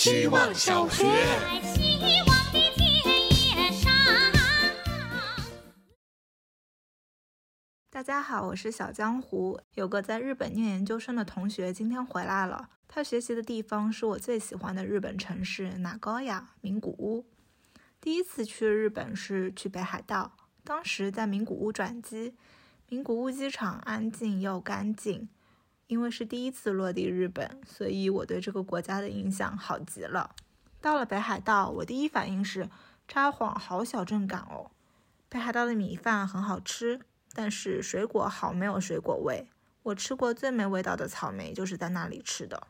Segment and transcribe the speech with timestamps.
[0.00, 1.04] 希望小学。
[1.62, 3.92] 希望的田野上。
[7.90, 9.60] 大家好，我是小江湖。
[9.74, 17.26] 有个在日本念研究生的同学今天回来了，他学习的地方是我最喜欢的日本城市哪高呀名古屋。
[18.00, 20.32] 第一次去日本是去北海道，
[20.64, 22.34] 当时在名古屋转机。
[22.88, 25.28] 名古屋机场安静又干净，
[25.90, 30.36] 因为是第一次落地日本，所以我对这个国家的印象好极了。
[30.80, 32.70] 到了北海道，我第一反应是
[33.08, 34.70] 札幌好小镇感哦。
[35.28, 37.00] 北海道的米饭很好吃，
[37.34, 39.48] 但是水果好没有水果味。
[39.82, 42.68] 我吃过最没味道的草莓就是在那里吃的。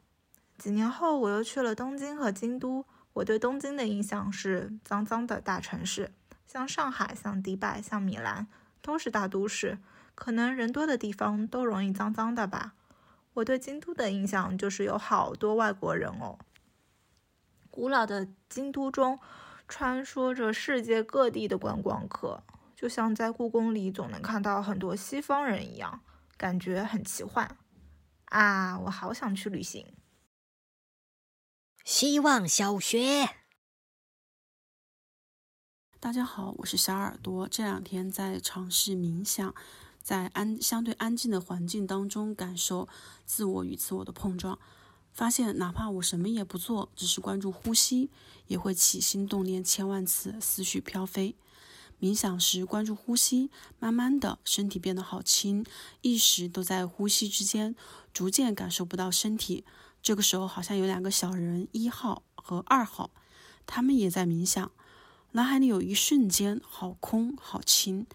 [0.57, 2.87] 几年后，我又去了东京和京都。
[3.13, 6.11] 我对东京的印象是脏脏的大城市，
[6.47, 8.47] 像上海、像迪拜、像米兰，
[8.81, 9.79] 都是大都市，
[10.15, 12.73] 可能人多的地方都容易脏脏的吧。
[13.41, 16.39] 我对京都的印象就是有好多外国人哦。
[17.71, 19.19] 古老的京都中
[19.67, 22.43] 穿梭着世界各地的观光客，
[22.77, 26.03] 就像在故宫里总能看到很多西方人一样，
[26.37, 27.57] 感觉很奇幻
[28.27, 28.79] 啊！
[28.81, 29.87] 我好想去旅行。
[31.85, 33.31] 希望小学。
[35.99, 37.49] 大家好，我是小耳朵。
[37.49, 39.55] 这两天在尝试冥想，
[40.03, 42.89] 在安相对安静的环境当中，感受
[43.25, 44.59] 自我与自我的碰撞，
[45.13, 48.11] 发现哪怕我什么也不做，只是关注呼吸，
[48.47, 51.35] 也会起心动念千万次，思绪飘飞。
[52.01, 55.67] 冥想时关注呼吸，慢慢的身体变得好轻，
[56.01, 57.77] 意识都在呼吸之间，
[58.15, 59.65] 逐渐感受不到身体。
[60.03, 63.11] 这个时候好像有两个小人，一号和二号，
[63.67, 64.73] 他们也在冥想。
[65.33, 68.07] 脑海里有一瞬间好空好轻，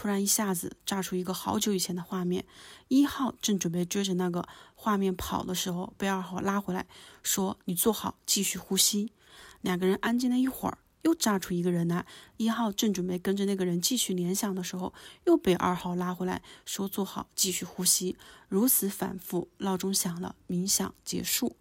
[0.00, 2.46] 突然一下子炸出一个好久以前的画面。
[2.88, 6.86] 一号正准备追着那个画面跑的时候，被二号拉回来，
[7.22, 9.12] 说：“你坐好，继续呼吸。”
[9.60, 12.06] 两个人安静了一会儿，又炸出一个人来。
[12.38, 14.94] 一号正准备跟着那个人继续联想的时候，
[15.26, 18.16] 又被二号拉回来，说：“坐好，继续呼吸。”
[18.48, 21.56] 如此反复，闹钟响了，冥想结束。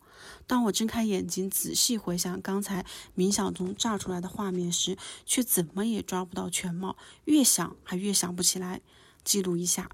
[0.48, 2.86] 当我睁开眼睛，仔细回想刚才
[3.16, 8.82] 冥想中炸出来的画面时，却怎么也抓不到全貌，越想还越想不起来。
[9.24, 9.90] 记录一下。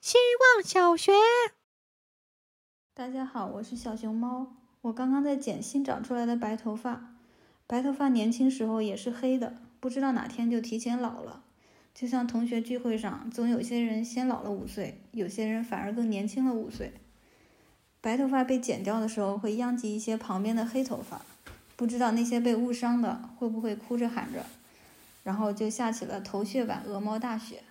[0.00, 0.16] 希
[0.54, 1.12] 望小学。
[2.94, 4.56] 大家好，我是小熊猫。
[4.82, 7.14] 我刚刚在剪新长出来的白头发，
[7.66, 11.44] 白头发年轻时候也是黑的，不知道哪天就提前老了。
[11.94, 16.94] 就像同学聚会上，总有些人先老了五岁，有些人反而更年轻了五岁。
[18.00, 21.22] 白头发被剪掉的时候，会殃及一些旁边的黑头发，
[21.76, 24.46] 不知道那些被误伤的会不会哭着喊着，
[25.22, 27.62] 然后就下起了头屑版鹅毛大雪。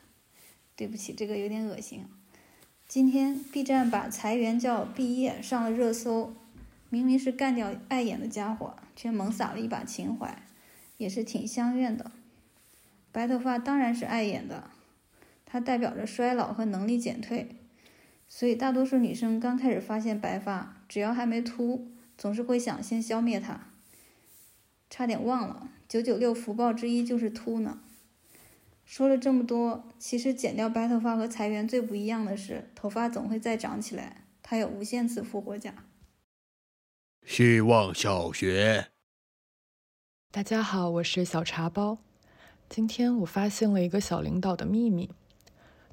[0.76, 2.06] 对不起，这个有点恶心。
[2.88, 6.34] 今天 B 站把裁员叫毕业上了热搜，
[6.90, 10.42] 明明是干掉碍眼的家伙，却猛撒了一把情怀，
[10.98, 12.12] 也是挺相怨的。
[13.12, 14.70] 白头发当然是碍眼的，
[15.46, 17.59] 它代表着衰老和能力减退。
[18.32, 23.72] 所以，大多数女生刚开始发现白发，只要还没秃，总是会想先消灭它。
[24.88, 27.82] 差点忘了，九九六福报之一就是秃呢。
[28.86, 35.74] 说了这么多，其实剪掉白头发和裁员最不一样的是，头发总会再长起来，它有无限次复活甲。
[37.26, 38.90] 希望小学。
[40.32, 41.98] 大家好，我是小茶包。
[42.70, 45.10] 今天我发现了一个小领导的秘密。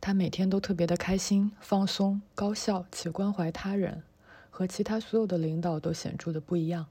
[0.07, 4.05] 他每天都特别的开心、放松、高效且关怀他人，
[4.51, 6.87] 和其他所有的领导都显著的不一样。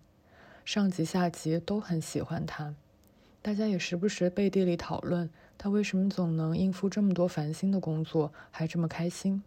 [0.66, 2.76] 上级下级都很喜欢他，
[3.42, 9.42] 大家也时不时背地里讨论他为什么总能应付这么多烦心的工作，还这么开心。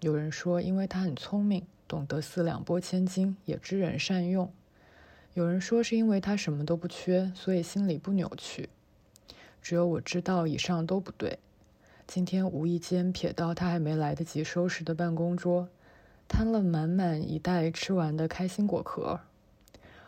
[0.00, 4.48] 有人说，因为他很聪明，懂得四两拨千斤，也知人善用；
[5.32, 8.68] 有人说，是因为他什么都不缺，所以心里不扭曲。
[9.62, 11.38] 只有我知道，以上都不对。
[12.06, 15.68] 今天无意间瞥到他还没来得及收拾的办公桌，
[16.28, 19.20] 摊了满满一袋吃完的开心果壳。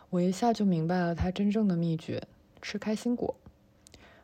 [0.09, 2.25] 我一下就明白了他真正的秘诀：
[2.61, 3.35] 吃开心果。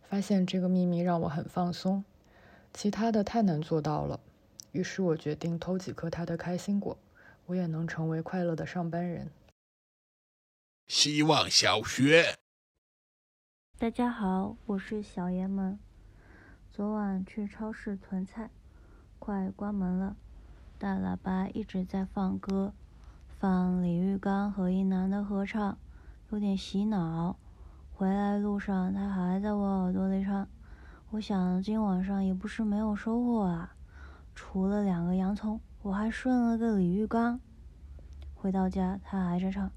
[0.09, 2.03] 发现这个秘密让我很放松，
[2.73, 4.19] 其他的太难做到了。
[4.71, 6.97] 于是我决定偷几颗他的开心果，
[7.45, 9.29] 我也能成为快乐的上班人。
[10.87, 12.35] 希望小学。
[13.77, 15.77] 大家好，我是小爷们。
[16.75, 18.49] 昨晚去超市囤菜，
[19.17, 20.17] 快关门了，
[20.77, 22.73] 大喇叭一直在放歌，
[23.39, 25.77] 放李玉刚和一男的合唱，
[26.31, 27.37] 有点洗脑。
[27.93, 30.49] 回来路上他还在我耳朵里唱，
[31.11, 33.73] 我想今晚上也不是没有收获啊，
[34.35, 37.39] 除了两个洋葱，我还顺了个李玉刚。
[38.33, 39.71] 回到家他还在唱，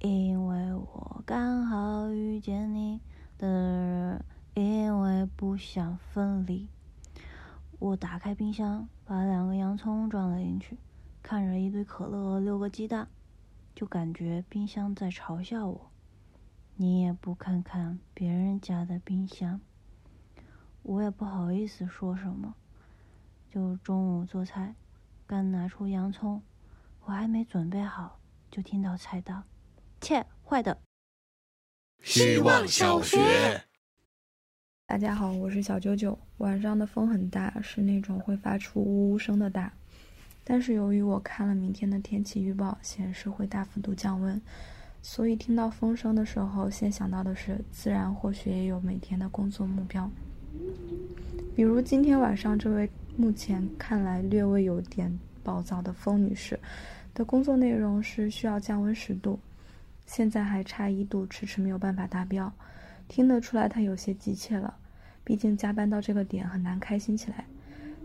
[0.00, 3.00] 因为我刚好遇见你
[3.38, 4.22] 的，
[4.56, 6.66] 因为不想分离。
[7.78, 10.78] 我打开冰箱，把两个洋葱装了进去，
[11.22, 13.06] 看着一堆可乐、六个鸡蛋，
[13.74, 15.90] 就感觉冰箱在嘲笑我。
[16.76, 19.60] 你也不看看别人家的冰箱，
[20.82, 22.54] 我也不好意思说什么。
[23.50, 24.74] 就中午做菜，
[25.26, 26.40] 刚拿出洋葱，
[27.04, 28.18] 我还没准备好，
[28.50, 29.42] 就听到菜刀。
[30.00, 30.80] 切，坏的！
[32.02, 33.65] 希望小学。
[34.88, 36.16] 大家好，我是小九九。
[36.38, 39.72] 晚上的风很大，是那种会发出呜呜声的大。
[40.44, 44.40] 但是由于我看了明天的天气预报，显示会大幅度降温，
[45.02, 50.08] 所以听到风声的时候，先想到的是自然或许也有每天的工作目标。
[51.56, 55.12] 比如今天晚上这位目前看来略微有点
[55.42, 56.58] 暴躁的风女士
[57.12, 59.36] 的工作内容是需要降温十度。
[60.06, 62.50] 现在还差一度，迟迟没有办法达标，
[63.08, 64.78] 听得出来他有些急切了。
[65.24, 67.46] 毕竟加班到这个点很难开心起来。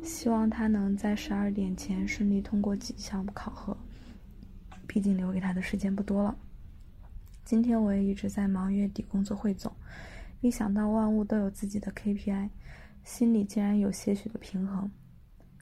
[0.03, 3.77] 希望他能在十二点前顺利通过几项考核，
[4.87, 6.35] 毕竟留给他的时间不多了。
[7.45, 9.71] 今天我也一直在忙月底工作汇总，
[10.39, 12.49] 一想到万物都有自己的 KPI，
[13.03, 14.89] 心里竟然有些许的平衡。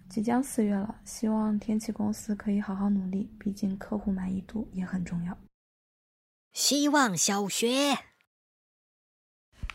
[0.07, 5.37] 即将四月了，希望天气公司可以好好努力，毕竟客户满意度也很重要。
[6.53, 7.97] 希望小学，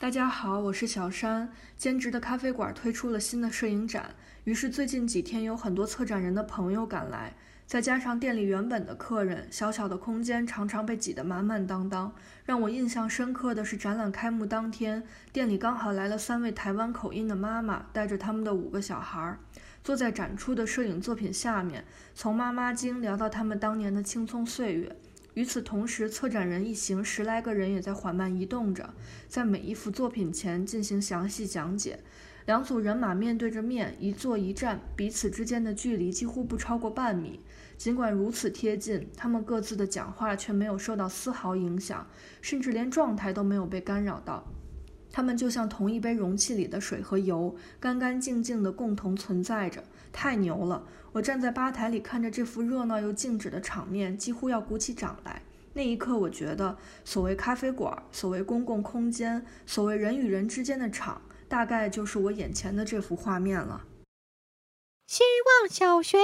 [0.00, 1.50] 大家好，我是小山。
[1.78, 7.32] 兼职的咖啡馆推出了新的摄影展，于是最近几天有很多策展人的朋友赶来，
[7.64, 12.12] 再加上店里原本的客人，小小的空间常常被挤得满满当当。
[12.44, 15.02] 让我印象深刻的是，展览开幕当天，
[15.32, 19.38] 店里刚好来了三位台湾口音的妈妈，带着他们的五个小孩，
[19.84, 24.96] 坐在展出的摄影作品下面，从妈妈经聊到他们当年的青葱岁月。
[25.34, 28.94] 与此同时，策展人一行十来个人也在缓慢移动着，
[29.28, 31.98] 在每一幅作品前进行详细讲解。
[32.46, 37.40] 两组人马面对着面，一坐一站，彼此之间的距离几乎不超过半米。
[37.76, 42.06] 尽管如此贴近，他们各自的讲话却没有受到丝毫影响，
[42.40, 44.46] 甚至连状态都没有被干扰到。
[45.14, 49.84] 他们就像同一杯容器里的水和油，干干净净的共同存在着。
[50.12, 50.84] 太牛了！
[51.12, 55.40] 我站在吧台里看着这幅热闹又静止的场面，几乎要鼓起掌来。
[55.74, 63.86] 那一刻，我觉得所谓咖啡馆，所谓公共空间，所谓人与人之间的场，大概就是我眼前的这幅画面了。
[65.06, 65.22] 希
[65.62, 66.18] 望小学，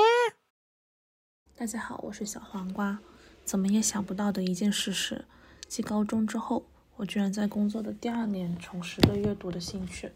[1.55, 2.99] 大家好，我是小黄瓜。
[3.45, 5.27] 怎么也想不到的一件事是，
[5.69, 6.67] 继高中之后，
[7.01, 10.13] 我居然在工作的第二年重拾了阅读的兴趣。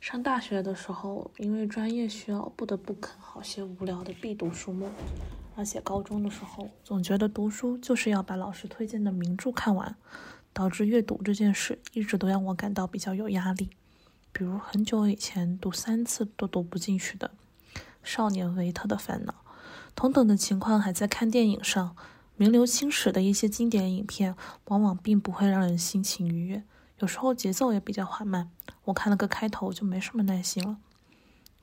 [0.00, 4.86] 上大学的时候，因为专业需要，不得不啃好些无聊的必读书目；
[5.56, 9.96] 而且高中的时候，总觉得读书就是要把老师推荐的名著看完，
[10.52, 13.70] 导致阅读这件事一直都让我感到比较有压力。
[14.32, 17.32] 比如很久以前读三次都读不进去的
[18.04, 19.32] 《少年维特的烦恼》，
[19.96, 21.96] 同等的情况还在看电影上，
[22.36, 24.34] 名留青史的一些经典影片，
[24.66, 26.64] 往往并不会让人心情愉悦。
[26.98, 28.50] 有时候节奏也比较缓慢，
[28.84, 30.78] 我看了个开头就没什么耐心了。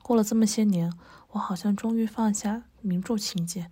[0.02, 0.92] 过了这么些年，
[1.30, 3.70] 我好像终于放下名著情节，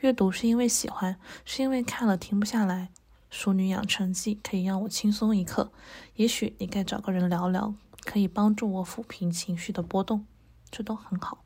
[0.00, 2.90] 阅读是因为喜欢，是因为看了停不下来。
[3.28, 5.72] 《淑女养成记》可以让我轻松一刻，
[6.16, 10.26] 也许你该找个人聊聊，可以帮助我抚平情绪的波动，
[10.70, 11.44] 这都很好，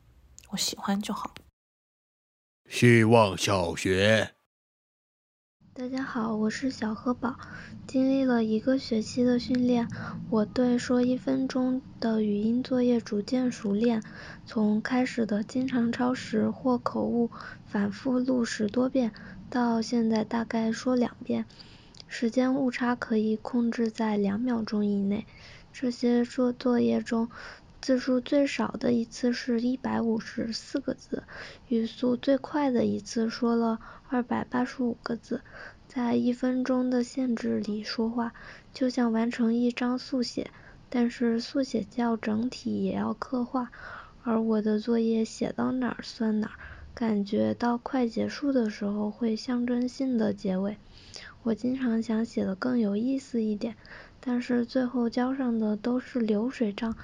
[0.49, 1.33] 我喜欢就好。
[2.67, 4.34] 希望小学。
[5.77, 7.35] 大家好，我是小何宝。
[7.85, 9.89] 经历了一个学期的训练，
[10.29, 14.01] 我对说一分钟的语音作业逐渐熟练。
[14.45, 17.29] 从开始的经常超时或口误，
[17.65, 19.11] 反复录十多遍，
[19.49, 21.43] 到现在大概说两遍，
[22.07, 25.25] 时间误差可以控制在两秒钟以内。
[25.73, 27.27] 这些做作业中，
[27.85, 31.21] 字数最少的一次是一百五十四个字，
[31.67, 35.41] 语速最快的一次说了二百八十五个字。
[35.87, 38.33] 在一分钟的限制里说话，
[38.73, 40.49] 就像完成一张速写，
[40.89, 43.69] 但是速写要整体也要刻画，
[44.23, 46.53] 而我的作业写到哪儿算哪儿，
[46.95, 50.77] 感觉到快结束的时候会象征性的结尾。
[51.43, 53.75] 我经常想写的更有意思一点，
[54.19, 56.97] 但是最后交上的都是流水账。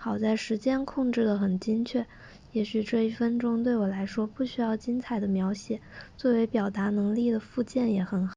[0.00, 2.06] 好在时间控制的很精确，
[2.52, 5.80] 也许这一分钟对我来说不需要精彩的描写，
[6.16, 8.32] 作为表达能力的附件也很好。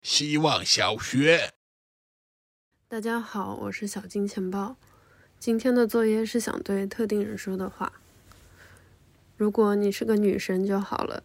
[0.00, 1.52] 希望小学，
[2.88, 4.76] 大家好，我是小金钱豹。
[5.38, 7.92] 今天的作业是想对特定人说的话。
[9.36, 11.22] 如果你是个女生就好了，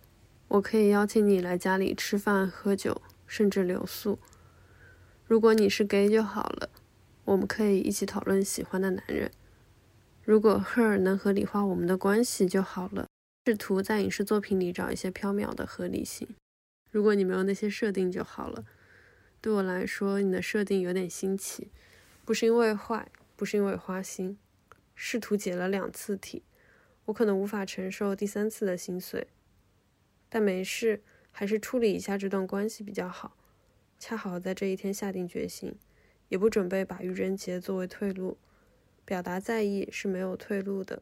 [0.49, 4.19] 我可以邀请你来家里吃饭喝酒，甚至留宿。
[5.25, 6.69] 如果你是 gay 就好了，
[7.25, 9.31] 我们可以一起讨论喜欢的男人。
[10.23, 13.07] 如果 her 能合理化我们的关系就好了。
[13.45, 16.25] 试图在影视作品里找一些缥缈的合理性。
[16.89, 18.63] 如果你没有那些设定就好了。
[19.41, 21.67] 对我来说，你的设定有点新奇，
[22.23, 24.37] 不是因为坏，不是因为花心。
[24.95, 26.43] 试图解了两次题，
[27.03, 29.27] 我可能无法承受第三次的心碎。
[30.29, 33.35] 但没事，还是处理一下这段关系比较好。
[33.99, 35.75] 恰好在这一天下定决心，
[36.29, 38.37] 也不准备把愚人节作为退路。
[39.05, 41.01] 表达在意是没有退路的。